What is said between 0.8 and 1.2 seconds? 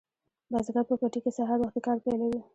په پټي